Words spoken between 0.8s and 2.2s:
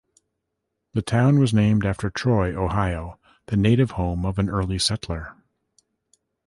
The town was named after